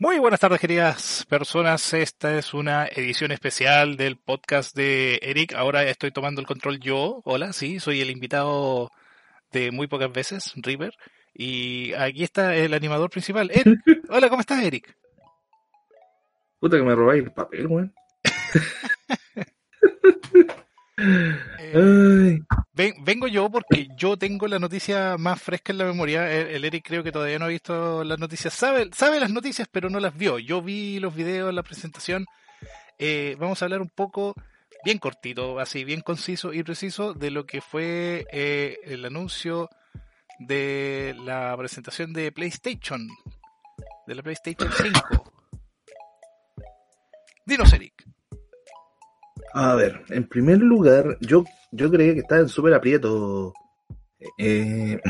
[0.00, 1.92] Muy buenas tardes, queridas personas.
[1.92, 5.54] Esta es una edición especial del podcast de Eric.
[5.54, 7.20] Ahora estoy tomando el control yo.
[7.24, 8.92] Hola, sí, soy el invitado
[9.50, 10.94] de muy pocas veces, River.
[11.34, 13.80] Y aquí está el animador principal, Eric.
[14.08, 14.96] Hola, ¿cómo estás, Eric?
[16.60, 17.92] Puta que me robáis el papel, weón.
[21.00, 22.40] Eh,
[22.74, 26.30] vengo yo porque yo tengo la noticia más fresca en la memoria.
[26.30, 28.52] El, Eric creo que todavía no ha visto las noticias.
[28.54, 30.38] Sabe, sabe las noticias, pero no las vio.
[30.38, 32.26] Yo vi los videos, la presentación.
[32.98, 34.34] Eh, vamos a hablar un poco,
[34.84, 39.70] bien cortito, así, bien conciso y preciso, de lo que fue eh, el anuncio
[40.40, 43.08] de la presentación de PlayStation,
[44.06, 45.32] de la PlayStation 5.
[47.46, 47.97] Dinos, Eric.
[49.60, 53.52] A ver, en primer lugar, yo, yo creía que estaba en súper aprieto
[54.38, 55.00] eh,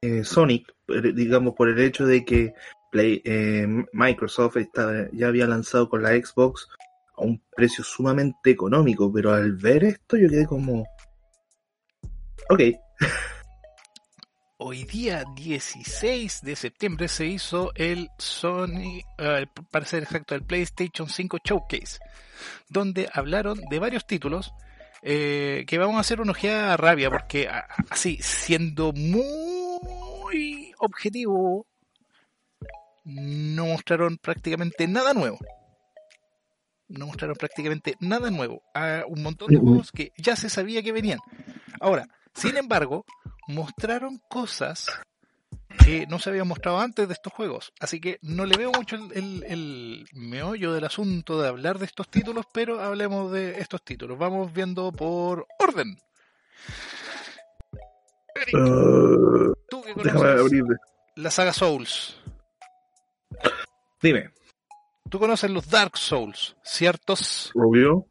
[0.00, 0.74] eh, Sonic,
[1.14, 2.54] digamos, por el hecho de que
[2.94, 6.70] eh, Microsoft estaba, ya había lanzado con la Xbox
[7.18, 10.86] a un precio sumamente económico, pero al ver esto yo quedé como...
[12.48, 12.60] Ok.
[14.68, 19.00] Hoy día 16 de septiembre se hizo el Sony,
[19.70, 22.00] para ser exacto, el PlayStation 5 Showcase
[22.68, 24.52] donde hablaron de varios títulos
[25.02, 27.48] eh, que vamos a hacer una ojeada rabia, porque
[27.90, 31.68] así, siendo muy objetivo,
[33.04, 35.38] no mostraron prácticamente nada nuevo.
[36.88, 38.64] No mostraron prácticamente nada nuevo.
[38.74, 41.20] A un montón de juegos que ya se sabía que venían.
[41.78, 43.04] Ahora, sin embargo,
[43.48, 44.88] mostraron cosas
[45.84, 47.72] que no se había mostrado antes de estos juegos.
[47.80, 52.46] Así que no le veo mucho el, meollo del asunto de hablar de estos títulos,
[52.52, 54.18] pero hablemos de estos títulos.
[54.18, 55.96] Vamos viendo por orden.
[58.52, 60.62] Uh, ¿tú que conoces
[61.14, 62.20] la saga Souls?
[64.02, 64.30] Dime.
[65.08, 67.50] ¿Tú conoces los Dark Souls, ciertos?
[67.54, 68.06] Obvio.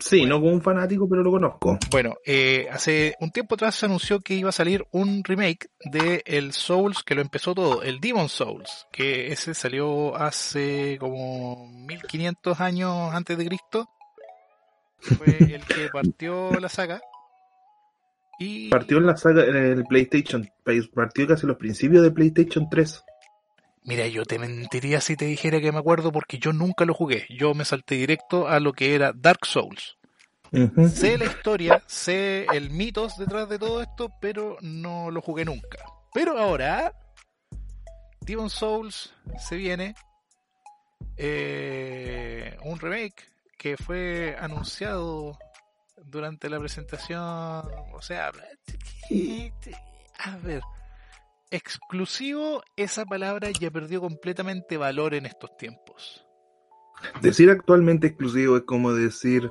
[0.00, 1.78] Sí, no como un fanático, pero lo conozco.
[1.90, 6.22] Bueno, eh, hace un tiempo atrás se anunció que iba a salir un remake de
[6.26, 12.60] el Souls que lo empezó todo, el Demon Souls, que ese salió hace como 1500
[12.60, 13.88] años antes de Cristo.
[14.98, 17.00] Fue el que partió la saga.
[18.38, 18.68] Y...
[18.68, 20.46] Partió en la saga en el PlayStation,
[20.94, 23.02] partió casi los principios de PlayStation 3.
[23.86, 27.24] Mira, yo te mentiría si te dijera que me acuerdo porque yo nunca lo jugué.
[27.30, 29.96] Yo me salté directo a lo que era Dark Souls.
[30.92, 35.78] Sé la historia, sé el mitos detrás de todo esto, pero no lo jugué nunca.
[36.12, 36.92] Pero ahora,
[38.20, 39.94] Demon Souls se viene
[41.16, 45.38] eh, un remake que fue anunciado
[46.04, 47.20] durante la presentación.
[47.92, 48.32] O sea,
[50.18, 50.62] a ver,
[51.50, 56.26] exclusivo, esa palabra ya perdió completamente valor en estos tiempos.
[57.20, 59.50] Decir actualmente exclusivo es como decir,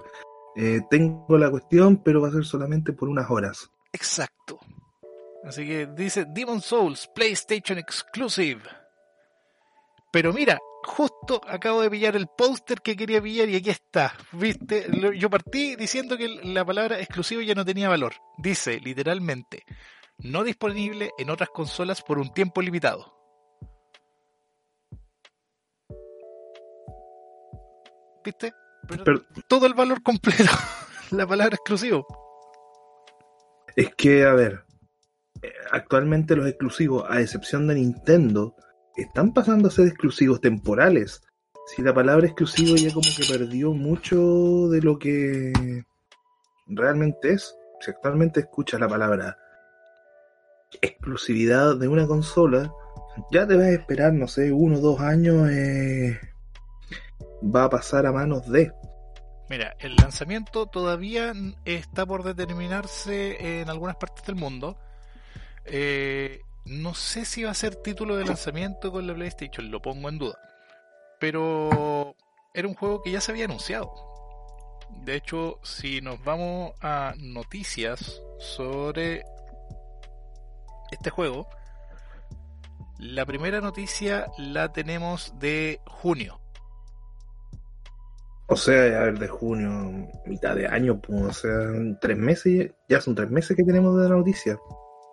[0.55, 3.69] eh, tengo la cuestión, pero va a ser solamente por unas horas.
[3.93, 4.59] Exacto.
[5.43, 8.61] Así que dice Demon Souls, PlayStation Exclusive.
[10.11, 14.13] Pero mira, justo acabo de pillar el póster que quería pillar y aquí está.
[14.31, 14.87] ¿Viste?
[15.17, 18.13] Yo partí diciendo que la palabra exclusivo ya no tenía valor.
[18.37, 19.65] Dice literalmente,
[20.19, 23.13] no disponible en otras consolas por un tiempo limitado.
[28.23, 28.53] ¿Viste?
[29.47, 30.43] todo el valor completo,
[31.11, 32.05] la palabra exclusivo.
[33.75, 34.63] Es que, a ver,
[35.41, 38.55] eh, actualmente los exclusivos, a excepción de Nintendo,
[38.95, 41.21] están pasando a ser exclusivos temporales.
[41.67, 45.51] Si la palabra exclusivo ya como que perdió mucho de lo que
[46.67, 47.55] realmente es.
[47.81, 49.37] Si actualmente escuchas la palabra
[50.81, 52.71] exclusividad de una consola,
[53.31, 56.19] ya te vas a esperar, no sé, uno o dos años, eh,
[57.43, 58.71] va a pasar a manos de.
[59.49, 61.33] Mira, el lanzamiento todavía
[61.65, 64.77] está por determinarse en algunas partes del mundo.
[65.65, 70.09] Eh, no sé si va a ser título de lanzamiento con la PlayStation, lo pongo
[70.09, 70.39] en duda.
[71.19, 72.15] Pero
[72.53, 73.91] era un juego que ya se había anunciado.
[75.03, 79.23] De hecho, si nos vamos a noticias sobre
[80.95, 81.47] este juego,
[82.99, 86.39] la primera noticia la tenemos de junio.
[88.47, 93.01] O sea, a ver, de junio, mitad de año, pues, o sea, tres meses, ya
[93.01, 94.57] son tres meses que tenemos de la noticia.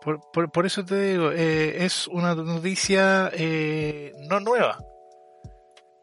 [0.03, 4.79] Por, eso te digo, eh, es una noticia eh, no nueva.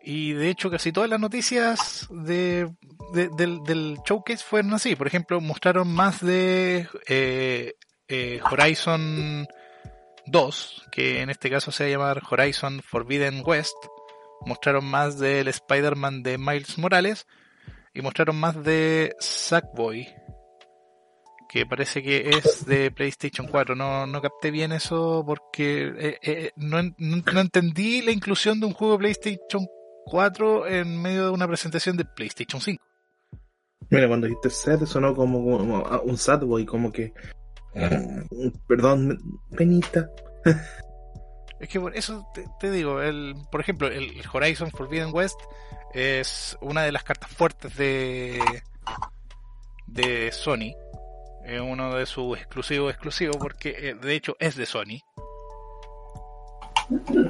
[0.01, 2.71] Y de hecho casi todas las noticias de,
[3.13, 4.95] del, del, showcase fueron así.
[4.95, 7.73] Por ejemplo, mostraron más de eh,
[8.49, 9.45] Horizon
[10.31, 13.75] 2, que en este caso se va a llamar Horizon Forbidden West,
[14.45, 17.27] mostraron más del Spider-Man de Miles Morales
[17.93, 20.07] y mostraron más de Sackboy,
[21.49, 23.75] que parece que es de PlayStation 4.
[23.75, 28.73] No, no capté bien eso porque eh, eh, no, no, entendí la inclusión de un
[28.73, 29.67] juego de PlayStation
[30.05, 32.83] 4 en medio de una presentación de PlayStation 5.
[33.89, 37.13] Mira, cuando dijiste sad sonó como, un sad boy, como que...
[38.67, 39.19] Perdón,
[39.55, 40.09] penita.
[41.59, 42.27] es que por eso
[42.59, 45.39] te, digo, el, por ejemplo, el Horizon Forbidden West
[45.93, 48.39] es una de las cartas fuertes de,
[49.87, 50.73] de Sony.
[51.45, 55.01] Es uno de sus exclusivos exclusivos porque eh, de hecho es de Sony.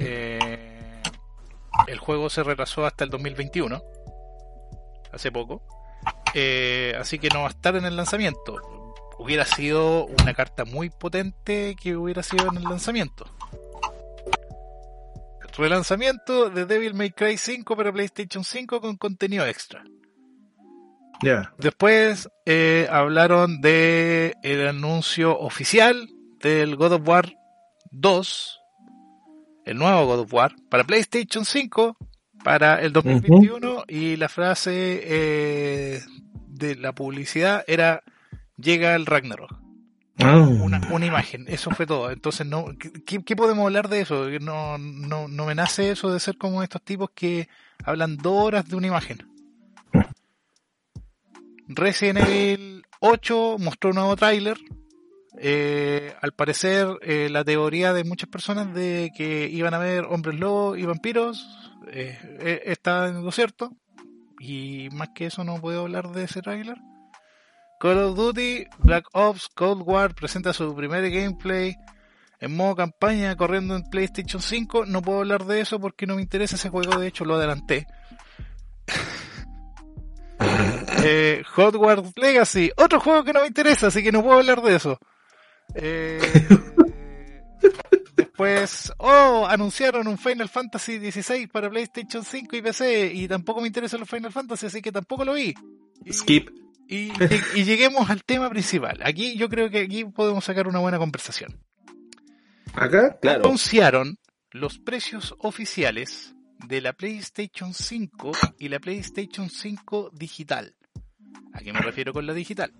[0.01, 1.01] Eh,
[1.87, 3.81] el juego se retrasó hasta el 2021.
[5.11, 5.61] Hace poco.
[6.33, 8.78] Eh, así que no va a estar en el lanzamiento.
[9.19, 13.25] Hubiera sido una carta muy potente que hubiera sido en el lanzamiento.
[15.59, 19.83] Relanzamiento de Devil May Cry 5 para PlayStation 5 con contenido extra.
[21.21, 21.53] Ya.
[21.57, 26.07] Después eh, hablaron de el anuncio oficial
[26.41, 27.35] del God of War
[27.91, 28.59] 2,
[29.65, 31.97] el nuevo God of War, para PlayStation 5
[32.41, 36.01] para el 2021 y la frase eh,
[36.47, 38.01] de la publicidad era
[38.59, 39.55] llega el Ragnarok.
[40.21, 40.37] Ah.
[40.37, 42.11] Una, una, imagen, eso fue todo.
[42.11, 42.65] Entonces, no,
[43.05, 44.29] ¿qué, podemos hablar de eso?
[44.41, 47.47] No, no, no me nace eso de ser como estos tipos que
[47.85, 49.25] hablan dos horas de una imagen.
[51.69, 54.57] Resident Evil 8 mostró un nuevo tráiler.
[55.37, 60.37] Eh, al parecer, eh, la teoría de muchas personas de que iban a ver hombres
[60.37, 61.47] lobos y vampiros
[61.91, 63.71] eh, está en lo cierto.
[64.39, 66.77] Y más que eso no puedo hablar de ese tráiler.
[67.79, 71.77] Call of Duty Black Ops Cold War presenta su primer gameplay
[72.41, 74.85] en modo campaña corriendo en PlayStation 5.
[74.85, 77.87] No puedo hablar de eso porque no me interesa ese juego, de hecho lo adelanté.
[81.03, 84.61] eh, Hot Wars Legacy, otro juego que no me interesa, así que no puedo hablar
[84.61, 84.99] de eso.
[85.75, 86.19] Eh,
[88.15, 93.67] después, oh, anunciaron un Final Fantasy XVI para PlayStation 5 y PC y tampoco me
[93.67, 95.53] interesan los Final Fantasy, así que tampoco lo vi.
[96.11, 96.49] Skip.
[96.91, 97.11] Y,
[97.63, 98.99] lleguemos al tema principal.
[99.03, 101.55] Aquí yo creo que aquí podemos sacar una buena conversación.
[102.73, 103.45] Acá, claro.
[103.45, 104.17] Anunciaron
[104.49, 106.33] los precios oficiales
[106.67, 110.73] de la PlayStation 5 y la PlayStation 5 digital.
[111.53, 112.73] ¿A qué me refiero con la digital?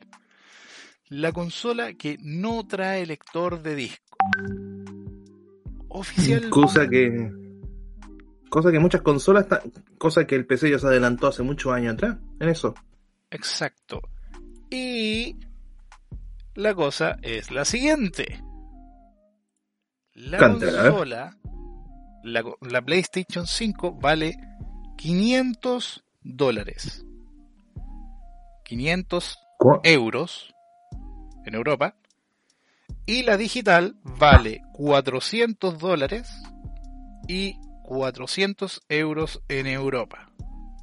[1.10, 4.18] La consola que no trae lector de disco.
[5.88, 6.50] Oficial.
[6.50, 7.32] Cosa que.
[8.50, 9.46] Cosa que muchas consolas.
[10.00, 12.74] Cosa que el PC ya se adelantó hace muchos años atrás en eso.
[13.32, 14.02] Exacto.
[14.70, 15.36] Y
[16.56, 18.42] la cosa es la siguiente.
[20.14, 21.38] La consola,
[22.24, 24.36] la, PlayStation 5 vale
[24.98, 27.06] 500 dólares.
[28.66, 29.40] 500
[29.84, 30.54] euros
[31.46, 31.96] en Europa.
[33.06, 36.30] Y la digital vale 400 dólares
[37.28, 40.29] y 400 euros en Europa.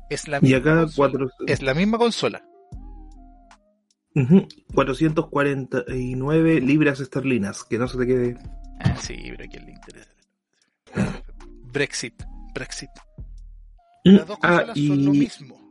[0.09, 1.29] Es la misma, consola.
[1.47, 2.43] Es la misma consola.
[4.75, 8.39] 449 libras esterlinas, que no se te quede.
[8.81, 10.11] Ah, sí, pero a quién le interesa.
[11.65, 12.23] Brexit,
[12.55, 12.91] Brexit.
[14.05, 15.67] Mm, Las dos ah, consolas son lo mismo.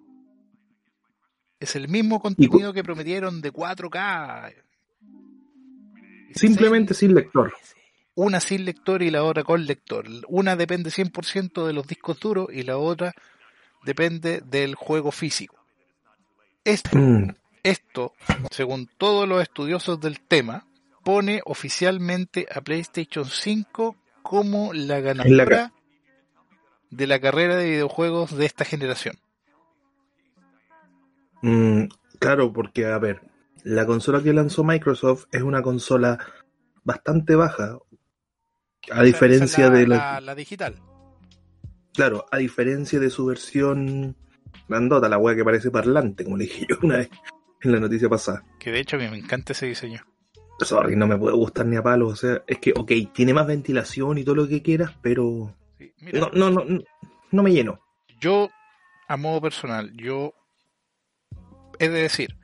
[1.60, 4.54] Es el mismo contenido que prometieron de 4K.
[6.36, 7.54] Simplemente sin lector.
[8.14, 10.06] Una sin lector y la otra con lector.
[10.28, 13.16] Una depende 100% de los discos duros y la otra
[13.86, 15.56] depende del juego físico.
[16.64, 17.30] Esto, mm.
[17.64, 18.14] esto,
[18.52, 20.66] según todos los estudiosos del tema,
[21.04, 25.72] pone oficialmente a PlayStation 5 como la ganadora
[26.90, 29.18] de la carrera de videojuegos de esta generación.
[31.44, 31.84] Mm,
[32.20, 33.22] claro, porque a ver,
[33.64, 36.18] la consola que lanzó Microsoft es una consola
[36.84, 37.78] bastante baja,
[38.92, 40.76] a diferencia de la digital.
[41.96, 44.16] Claro, a diferencia de su versión
[44.68, 47.10] grandota, la wea que parece parlante, como le dije yo una vez
[47.62, 48.44] en la noticia pasada.
[48.60, 50.06] Que de hecho a mí me encanta ese diseño.
[50.60, 52.14] Sorry, no me puede gustar ni a palos.
[52.14, 55.56] O sea, es que, ok, tiene más ventilación y todo lo que quieras, pero.
[56.14, 56.66] no, no, no,
[57.32, 57.80] no me lleno.
[58.20, 58.50] Yo,
[59.08, 60.34] a modo personal, yo
[61.80, 62.38] he de decir,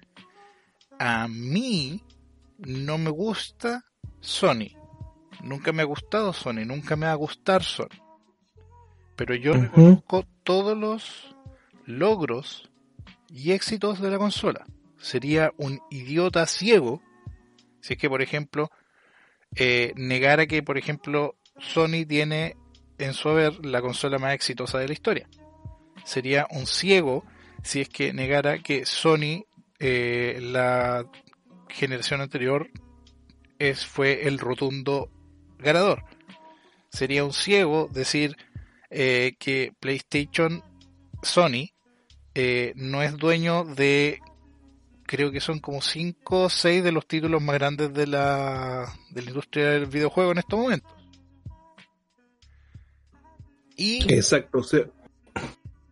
[1.00, 2.04] a mí
[2.58, 3.86] no me gusta
[4.20, 4.76] Sony.
[5.42, 8.11] Nunca me ha gustado Sony, nunca me va a gustar Sony
[9.22, 11.36] pero yo reconozco todos los
[11.86, 12.72] logros
[13.30, 14.66] y éxitos de la consola.
[14.98, 17.04] Sería un idiota ciego
[17.82, 18.72] si es que, por ejemplo,
[19.56, 22.56] eh, negara que, por ejemplo, Sony tiene
[22.98, 25.30] en su haber, la consola más exitosa de la historia.
[26.04, 27.24] Sería un ciego
[27.62, 29.46] si es que negara que Sony,
[29.78, 31.06] eh, la
[31.70, 32.72] generación anterior,
[33.60, 35.12] es, fue el rotundo
[35.60, 36.06] ganador.
[36.90, 38.36] Sería un ciego decir
[38.92, 40.62] eh, que PlayStation
[41.24, 41.72] Sony
[42.36, 44.20] eh, no es dueño de
[45.06, 49.22] creo que son como 5 o 6 de los títulos más grandes de la, de
[49.22, 50.92] la industria del videojuego en estos momentos.
[53.76, 54.62] Y, Exacto,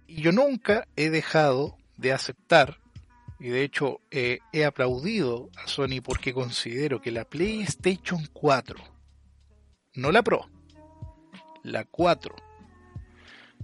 [0.08, 2.79] y yo nunca he dejado de aceptar,
[3.39, 8.77] y de hecho eh, he aplaudido a Sony porque considero que la PlayStation 4,
[9.96, 10.50] no la Pro,
[11.63, 12.36] la 4,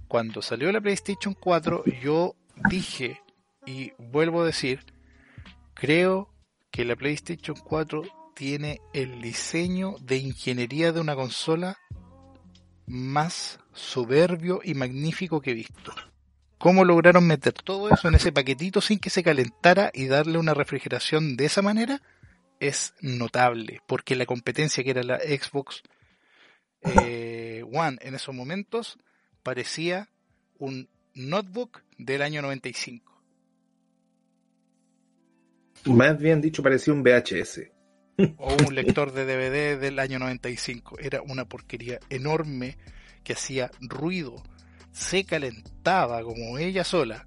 [0.08, 2.36] cuando salió la PlayStation 4 yo
[2.70, 3.20] dije
[3.66, 4.84] y vuelvo a decir,
[5.74, 6.30] creo
[6.70, 8.02] que la PlayStation 4
[8.34, 11.78] tiene el diseño de ingeniería de una consola
[12.86, 15.94] más soberbio y magnífico que he visto.
[16.58, 20.54] ¿Cómo lograron meter todo eso en ese paquetito sin que se calentara y darle una
[20.54, 22.00] refrigeración de esa manera?
[22.60, 25.82] Es notable, porque la competencia que era la Xbox
[26.82, 28.98] eh, One en esos momentos
[29.46, 30.08] parecía
[30.58, 33.22] un notebook del año 95.
[35.84, 37.60] Más bien dicho, parecía un VHS.
[38.38, 40.98] O un lector de DVD del año 95.
[40.98, 42.76] Era una porquería enorme
[43.22, 44.42] que hacía ruido,
[44.90, 47.24] se calentaba como ella sola,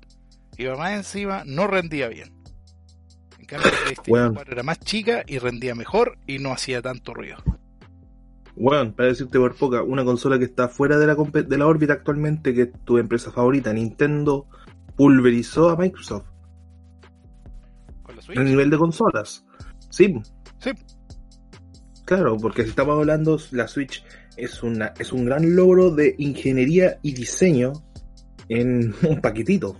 [0.57, 2.33] y más encima no rendía bien.
[3.37, 7.37] En cambio, la 4 era más chica y rendía mejor y no hacía tanto ruido.
[8.55, 11.93] Bueno, para decirte por poca, una consola que está fuera de la, de la órbita
[11.93, 14.47] actualmente, que es tu empresa favorita, Nintendo,
[14.95, 16.25] pulverizó a Microsoft.
[18.03, 18.37] ¿Con la Switch?
[18.37, 19.45] A nivel de consolas.
[19.89, 20.13] Sí.
[20.59, 20.71] Sí.
[22.05, 24.03] Claro, porque si estamos hablando, la Switch
[24.35, 27.73] es, una, es un gran logro de ingeniería y diseño
[28.49, 29.77] en un paquetito.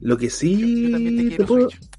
[0.00, 1.90] Lo que Yo, yo también te sí quiero, te puedo, Switch.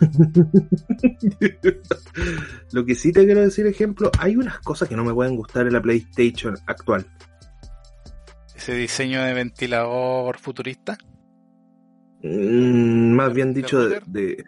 [2.72, 5.66] lo que sí te quiero decir, ejemplo, hay unas cosas que no me pueden gustar
[5.66, 7.06] en la PlayStation actual.
[8.56, 10.98] Ese diseño de ventilador futurista.
[12.22, 14.04] Mm, más ¿De- bien dicho de, router?
[14.06, 14.44] de,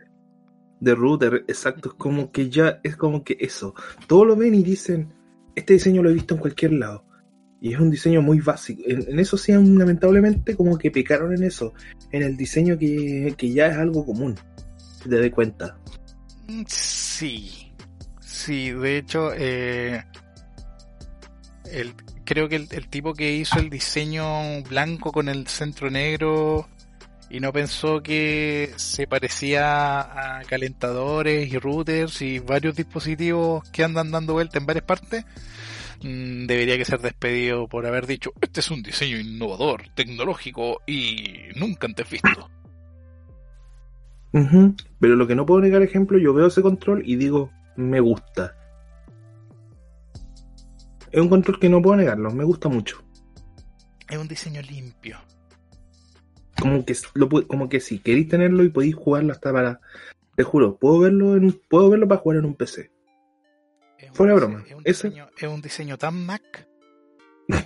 [0.81, 3.75] de router, exacto, es como que ya, es como que eso.
[4.09, 5.13] Todos lo ven y dicen,
[5.55, 7.05] este diseño lo he visto en cualquier lado.
[7.65, 8.83] Y es un diseño muy básico.
[8.87, 11.73] En, eso sí, lamentablemente, como que pecaron en eso.
[12.13, 14.37] En el diseño que, que ya es algo común.
[15.03, 15.75] Si te das cuenta.
[16.47, 17.73] Mm, Sí,
[18.21, 20.05] sí, de hecho, eh,
[21.73, 21.95] el,
[22.27, 26.69] creo que el, el tipo que hizo el diseño blanco con el centro negro
[27.31, 34.11] y no pensó que se parecía a calentadores y routers y varios dispositivos que andan
[34.11, 35.25] dando vuelta en varias partes,
[36.03, 41.35] mm, debería que ser despedido por haber dicho, este es un diseño innovador, tecnológico y
[41.57, 42.51] nunca antes visto.
[45.01, 48.57] Pero lo que no puedo negar, ejemplo, yo veo ese control y digo, me gusta.
[51.13, 53.01] Es un control que no puedo negarlo, me gusta mucho.
[54.09, 55.19] Es un diseño limpio.
[56.61, 59.81] Como que lo como que si queréis tenerlo y podéis jugarlo hasta para.
[60.35, 62.91] Te juro, puedo verlo en un- puedo verlo para jugar en un PC.
[64.15, 66.69] Fuera broma, Es un, ese- diseño, es un diseño tan Mac.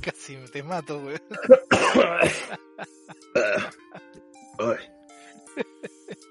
[0.00, 1.00] Casi te mato.
[4.58, 4.78] Ay,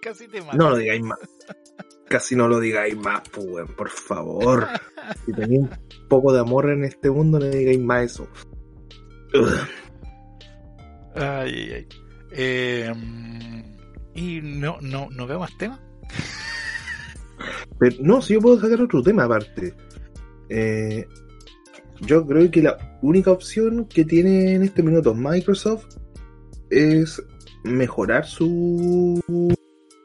[0.02, 0.58] Casi te mato.
[0.58, 1.20] no lo digáis más.
[2.10, 4.68] Casi no lo digáis más, pues, weón, por favor.
[5.26, 5.70] Si tenéis un
[6.10, 8.28] poco de amor en este mundo, no digáis más eso.
[11.16, 11.88] Ay, ay, ay.
[12.34, 12.94] Eh,
[14.16, 15.80] y no, no, no veo más temas.
[17.82, 19.74] Pero, no, si yo puedo sacar otro tema aparte.
[20.50, 21.08] Eh,
[22.02, 25.86] yo creo que la única opción que tiene en este minuto Microsoft
[26.70, 27.22] es
[27.64, 29.20] mejorar su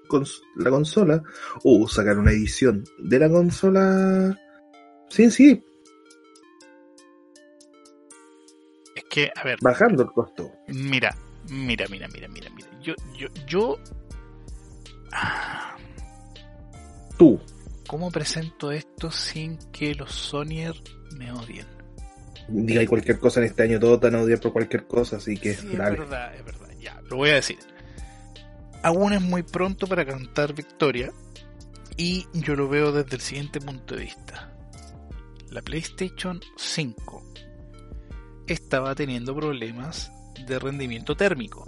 [0.08, 1.22] cons- la consola
[1.64, 4.38] o sacar una edición de la consola
[5.10, 5.62] sí sí
[8.94, 11.14] Es que, a ver, bajando el costo mira,
[11.50, 12.68] mira, mira, mira, mira, mira.
[12.82, 13.76] Yo, yo, yo.
[15.12, 15.76] Ah,
[17.18, 17.38] tú
[17.86, 20.74] ¿Cómo presento esto sin que los Sonyer
[21.16, 21.66] me odien?
[22.48, 25.68] digáis cualquier cosa en este año todo a odiar por cualquier cosa así que Sí,
[25.72, 26.68] es verdad, es verdad.
[26.80, 27.58] Ya, lo voy a decir.
[28.82, 31.12] Aún es muy pronto para cantar victoria.
[31.96, 34.52] Y yo lo veo desde el siguiente punto de vista.
[35.50, 37.32] La PlayStation 5
[38.46, 40.12] estaba teniendo problemas
[40.46, 41.66] de rendimiento térmico.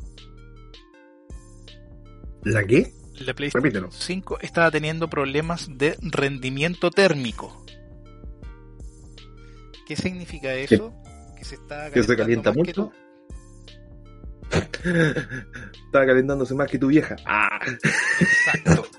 [2.44, 2.92] ¿La qué?
[3.20, 7.64] La PlayStation 5 estaba teniendo problemas de rendimiento térmico.
[9.86, 10.94] ¿Qué significa eso?
[11.36, 12.92] Que se está que se calienta mucho.
[14.84, 17.16] Estaba calentándose más que tu vieja.
[17.26, 17.60] Ah.
[18.20, 18.86] Exacto.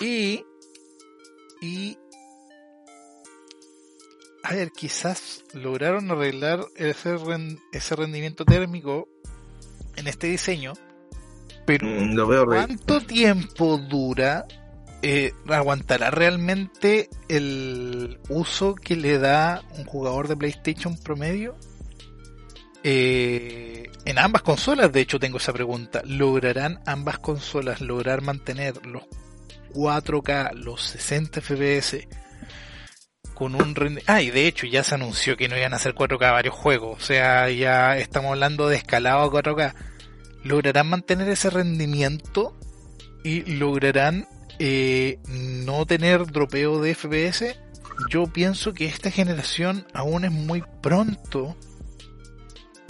[0.00, 0.44] Y,
[1.60, 1.96] y,
[4.42, 7.16] a ver, quizás lograron arreglar ese,
[7.70, 9.08] ese rendimiento térmico
[9.94, 10.72] en este diseño,
[11.64, 14.46] pero mm, lo veo ¿cuánto tiempo dura?
[15.02, 21.56] Eh, ¿Aguantará realmente el uso que le da un jugador de PlayStation promedio?
[22.82, 26.02] Eh, en ambas consolas, de hecho, tengo esa pregunta.
[26.04, 29.04] ¿Lograrán ambas consolas lograr mantener los
[29.72, 32.06] 4K, los 60 FPS
[33.40, 36.30] con un Ah, y de hecho ya se anunció que no iban a hacer 4K
[36.30, 36.98] varios juegos.
[36.98, 39.74] O sea, ya estamos hablando de escalado a 4K.
[40.44, 42.56] ¿Lograrán mantener ese rendimiento?
[43.22, 44.26] ¿Y lograrán
[44.58, 47.56] eh, no tener dropeo de FPS?
[48.08, 51.56] Yo pienso que esta generación aún es muy pronto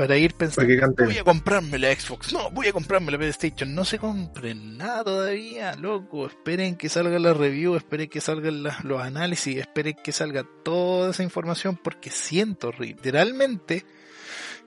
[0.01, 0.73] para ir pensando,
[1.05, 5.05] voy a comprarme la Xbox, no, voy a comprarme la PlayStation, no se compren nada
[5.05, 10.47] todavía, loco, esperen que salga la review, esperen que salgan los análisis, esperen que salga
[10.65, 13.85] toda esa información, porque siento literalmente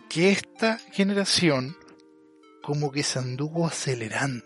[0.07, 1.75] que esta generación
[2.63, 4.45] como que se anduvo acelerando.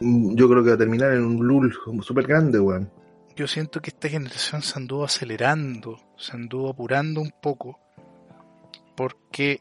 [0.00, 2.92] Mm, yo creo que va a terminar en un lull súper grande, weón.
[3.34, 7.80] Yo siento que esta generación se anduvo acelerando, se anduvo apurando un poco
[8.94, 9.60] porque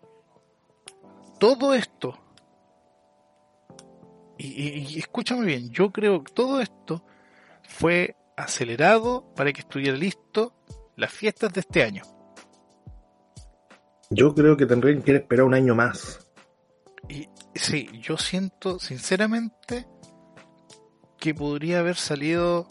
[1.40, 2.20] todo esto,
[4.38, 7.04] y, escúchame bien, yo creo que todo esto
[7.64, 10.54] fue acelerado para que estuviera listo
[10.96, 12.04] las fiestas de este año.
[14.10, 16.23] Yo creo que tendrían que esperar un año más.
[17.64, 19.88] Sí, yo siento sinceramente
[21.18, 22.68] que podría haber salido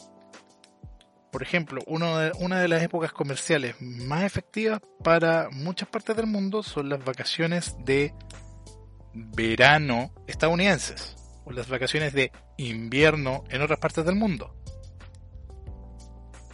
[1.31, 6.27] por ejemplo, uno de, una de las épocas comerciales más efectivas para muchas partes del
[6.27, 8.13] mundo son las vacaciones de
[9.15, 14.55] verano estadounidenses o las vacaciones de invierno en otras partes del mundo.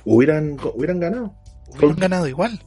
[0.05, 1.35] Hubieran, hubieran ganado.
[1.75, 2.63] Hubieran ganado igual.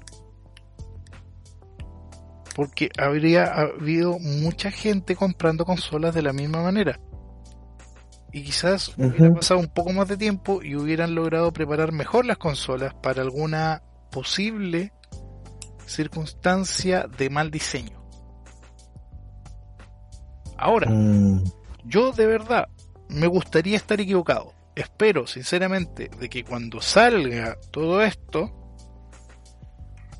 [2.54, 6.98] Porque habría habido mucha gente comprando consolas de la misma manera
[8.32, 12.38] y quizás hubiera pasado un poco más de tiempo y hubieran logrado preparar mejor las
[12.38, 14.92] consolas para alguna posible
[15.84, 18.02] circunstancia de mal diseño.
[20.56, 21.44] Ahora, mm.
[21.84, 22.68] yo de verdad
[23.10, 24.54] me gustaría estar equivocado.
[24.74, 28.61] Espero sinceramente de que cuando salga todo esto,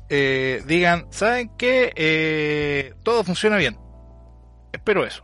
[0.09, 1.91] eh, digan, ¿saben qué?
[1.95, 3.77] Eh, todo funciona bien.
[4.71, 5.23] Espero eso.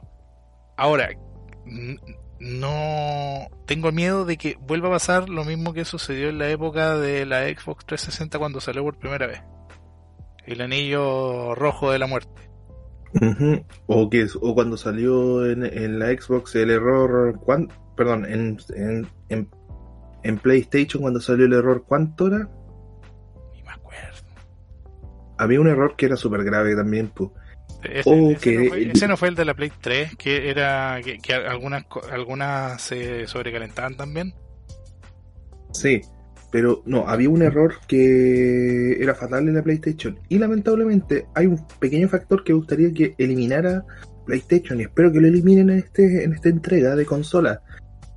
[0.77, 1.09] Ahora,
[2.39, 6.97] no tengo miedo de que vuelva a pasar lo mismo que sucedió en la época
[6.97, 9.41] de la Xbox 360 cuando salió por primera vez.
[10.45, 12.49] El anillo rojo de la muerte.
[13.87, 17.39] O que o cuando salió en, la Xbox el error
[17.95, 18.57] perdón, en,
[19.29, 19.49] en,
[20.23, 22.47] en, PlayStation cuando salió el error ¿cuánto era?
[25.39, 27.31] Había un error que era súper grave también, pues
[27.83, 33.95] ese, no fue, el de la Play 3, que era que, algunas, algunas se sobrecalentaban
[33.95, 34.33] también.
[35.71, 36.01] Sí,
[36.51, 40.19] pero no, había un error que era fatal en la PlayStation.
[40.27, 43.85] Y lamentablemente hay un pequeño factor que gustaría que eliminara
[44.25, 47.61] PlayStation y espero que lo eliminen en, este, en esta entrega de consola.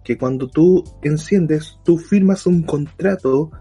[0.03, 3.53] Que cuando tú enciendes, tú firmas un contrato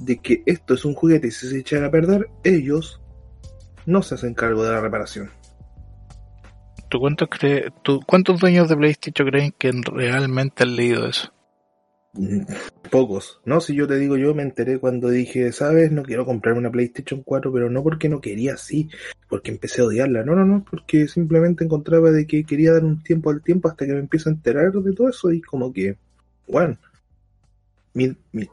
[0.00, 3.00] de que esto es un juguete y si se echara a perder, ellos
[3.86, 5.30] no se hacen cargo de la reparación.
[6.88, 7.28] ¿Tú cuántos,
[8.06, 11.32] cuántos dueños de PlayStation creen que realmente han leído eso?
[12.14, 12.40] Mm,
[12.90, 13.60] pocos, ¿no?
[13.60, 15.92] Si yo te digo, yo me enteré cuando dije, ¿sabes?
[15.92, 18.88] No quiero comprarme una PlayStation 4, pero no porque no quería, sí,
[19.28, 20.24] porque empecé a odiarla.
[20.24, 23.86] No, no, no, porque simplemente encontraba de que quería dar un tiempo al tiempo hasta
[23.86, 25.96] que me empiezo a enterar de todo eso y como que,
[26.48, 26.76] bueno,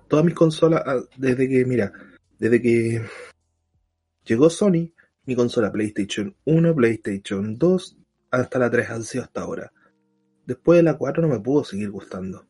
[0.08, 1.92] todas mis consolas, ah, desde que, mira,
[2.40, 3.02] desde que
[4.26, 4.92] llegó Sony,
[5.26, 7.98] mi consola PlayStation 1, PlayStation 2,
[8.32, 9.72] hasta la 3 han sido hasta ahora.
[10.46, 12.46] Después de la 4 no me pudo seguir gustando.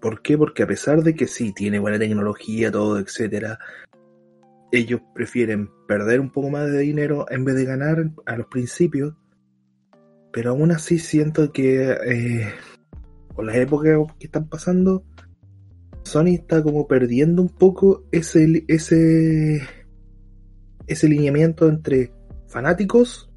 [0.00, 0.38] ¿Por qué?
[0.38, 3.58] Porque a pesar de que sí, tiene buena tecnología, todo, etcétera,
[4.72, 9.14] ellos prefieren perder un poco más de dinero en vez de ganar a los principios.
[10.32, 12.52] Pero aún así siento que eh,
[13.36, 15.04] con las épocas que están pasando,
[16.02, 19.60] Sony está como perdiendo un poco ese, ese,
[20.86, 22.12] ese lineamiento entre
[22.48, 23.30] fanáticos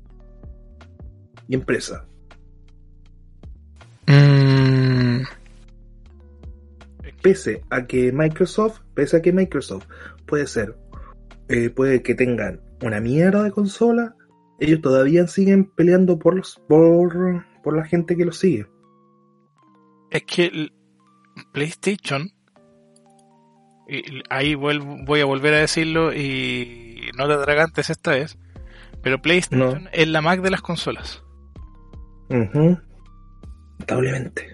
[1.47, 2.07] y empresa.
[4.07, 5.23] Mm,
[7.21, 9.87] Pese a que Microsoft, pese a que Microsoft
[10.25, 10.75] puede ser,
[11.49, 14.15] eh, puede que tengan una mierda de consola,
[14.59, 18.67] ellos todavía siguen peleando por los, por, por la gente que los sigue.
[20.11, 20.73] Es que el
[21.53, 22.31] PlayStation,
[23.87, 28.37] y ahí vuelvo- voy a volver a decirlo y no te atragantes esta vez,
[29.01, 31.23] pero PlayStation es la Mac de las consolas.
[32.29, 32.77] Ujú.
[33.79, 34.53] Lamentablemente.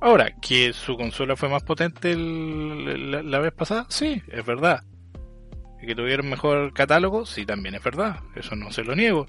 [0.00, 4.84] Ahora, que su consola fue más potente el- la, la vez pasada, sí, es verdad.
[5.80, 8.20] Que tuvieron mejor catálogo, sí, también es verdad.
[8.36, 9.26] Eso no se lo niego.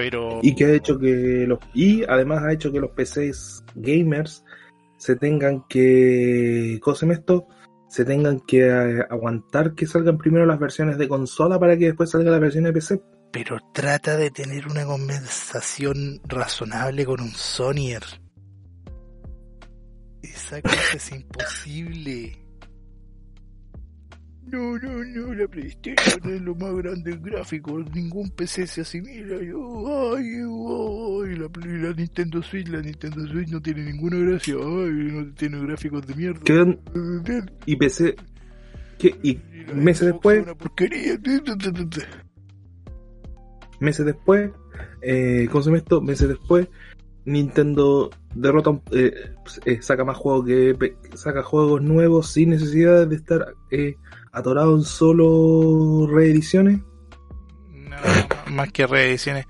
[0.00, 0.40] Pero.
[0.42, 4.42] Y que ha hecho que los y además ha hecho que los PCs gamers
[4.96, 7.46] se tengan que ¿cómo se llama esto?
[7.86, 12.08] Se tengan que eh, aguantar que salgan primero las versiones de consola para que después
[12.08, 13.02] salga la versión de PC.
[13.30, 18.02] Pero trata de tener una conversación razonable con un Sonyer.
[20.22, 22.38] Esa cosa es imposible.
[24.46, 29.40] No, no, no, la PlayStation es lo más grande en gráficos, ningún PC se asimila.
[29.42, 31.48] Yo, ay, ay, la,
[31.88, 36.14] la Nintendo Switch, la Nintendo Switch no tiene ninguna gracia, ay, no tiene gráficos de
[36.14, 36.40] mierda.
[36.40, 36.80] Quedan
[37.66, 38.16] y PC
[38.98, 39.38] que y
[39.74, 41.18] meses después es Una porquería.
[43.80, 44.50] meses después,
[45.02, 46.00] eh, ¿cómo se llama esto?
[46.00, 46.68] Meses después,
[47.24, 49.12] Nintendo derrota, eh,
[49.64, 53.96] eh, saca más juegos que saca juegos nuevos sin necesidad de estar eh,
[54.32, 56.80] atorado en solo reediciones.
[57.68, 57.96] No,
[58.52, 59.46] más que reediciones.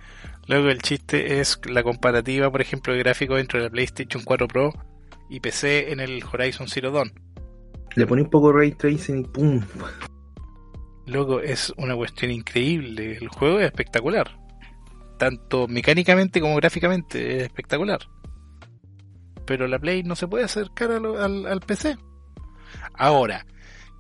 [0.47, 4.73] Luego el chiste es la comparativa, por ejemplo, de gráficos entre la PlayStation 4 Pro
[5.29, 7.13] y PC en el Horizon Zero Dawn.
[7.97, 9.61] Le pone un poco ray tracing y pum.
[11.07, 13.17] Luego es una cuestión increíble.
[13.21, 14.39] El juego es espectacular.
[15.19, 18.01] Tanto mecánicamente como gráficamente es espectacular.
[19.45, 21.97] Pero la Play no se puede acercar lo- al, al PC.
[22.95, 23.45] Ahora,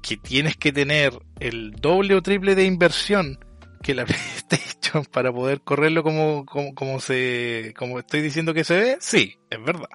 [0.02, 3.38] que tienes que tener el doble o triple de inversión
[3.82, 8.96] que la PlayStation para poder correrlo como, como, se como estoy diciendo que se ve,
[9.00, 9.88] sí, es verdad.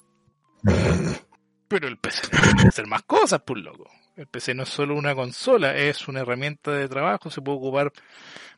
[1.67, 3.89] Pero el PC puede hacer más cosas, pues loco.
[4.15, 7.91] El PC no es solo una consola, es una herramienta de trabajo, se puede ocupar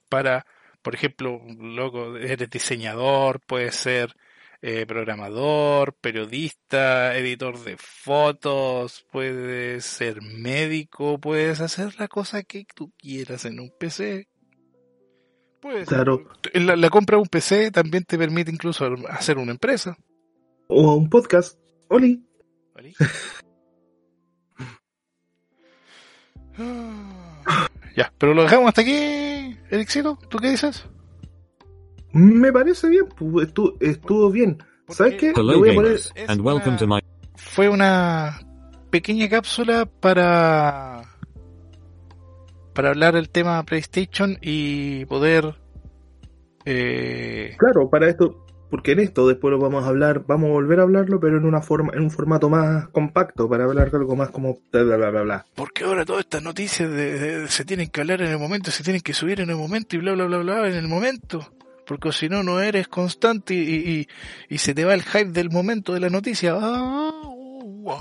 [0.07, 0.45] para,
[0.81, 4.15] por ejemplo, loco, eres diseñador, puedes ser
[4.61, 12.91] eh, programador, periodista, editor de fotos, puedes ser médico, puedes hacer la cosa que tú
[12.97, 14.27] quieras en un PC.
[15.61, 16.27] Puedes, Claro.
[16.53, 19.97] la, la compra de un PC también te permite incluso hacer una empresa.
[20.67, 21.57] O un podcast.
[21.89, 22.23] Oli.
[22.73, 22.93] ¿vale?
[26.59, 30.17] Ah, ya, pero lo dejamos hasta aquí, Elixiro.
[30.29, 30.85] ¿Tú qué dices?
[32.13, 34.57] Me parece bien, pues, estuvo, estuvo bien.
[34.89, 35.27] ¿Sabes qué?
[35.27, 35.91] Le Hello voy a poner.
[35.91, 36.99] gamers, and welcome to my
[37.35, 38.39] Fue una
[38.89, 41.03] pequeña cápsula para
[42.73, 45.55] para hablar del tema PlayStation y poder
[46.65, 50.79] eh, Claro, para esto, porque en esto después lo vamos a hablar, vamos a volver
[50.79, 54.29] a hablarlo, pero en una forma, en un formato más compacto, para hablar algo más
[54.29, 55.45] como bla bla bla bla bla.
[55.55, 58.83] porque ahora todas estas noticias de- de- se tienen que hablar en el momento, se
[58.83, 61.45] tienen que subir en el momento y bla bla bla bla en el momento.
[61.87, 64.07] Porque si no, no eres constante y, y-
[64.49, 66.53] y se te va el hype del momento de la noticia.
[66.59, 67.97] Ah, wow.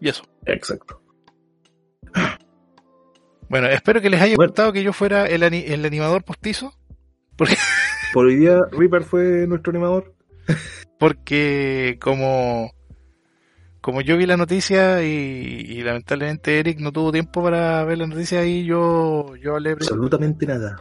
[0.00, 0.22] Y eso.
[0.46, 1.00] Exacto.
[3.48, 4.50] Bueno, espero que les haya Bueno.
[4.50, 6.72] gustado que yo fuera el, ani- el animador postizo.
[7.36, 7.56] Porque,
[8.12, 10.14] Por hoy día, Reaper fue nuestro animador.
[10.98, 12.72] porque como,
[13.80, 15.08] como yo vi la noticia y,
[15.68, 19.72] y lamentablemente Eric no tuvo tiempo para ver la noticia y yo, yo hablé.
[19.72, 20.76] Absolutamente nada.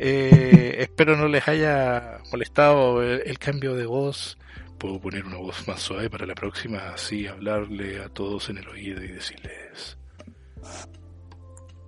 [0.00, 4.38] Eh, espero no les haya molestado el, cambio de voz.
[4.78, 8.68] Puedo poner una voz más suave para la próxima, así hablarle a todos en el
[8.68, 9.98] oído y decirles: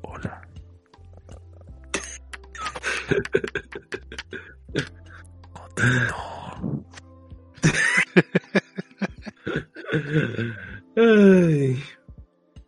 [0.03, 0.42] Hola.
[10.96, 11.81] Ay.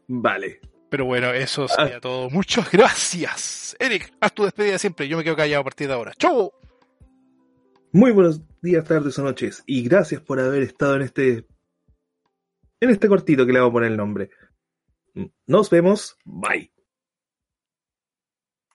[0.07, 0.61] Vale.
[0.93, 2.29] Pero bueno, eso sería todo.
[2.29, 3.75] Muchas gracias.
[3.79, 5.09] Eric, haz tu despedida siempre.
[5.09, 6.13] Yo me quedo callado a partir de ahora.
[6.19, 6.53] ¡Chau!
[7.93, 9.63] Muy buenos días, tardes o noches.
[9.65, 11.47] Y gracias por haber estado en este.
[12.79, 14.29] En este cortito que le vamos a poner el nombre.
[15.47, 16.19] Nos vemos.
[16.27, 16.72] Bye.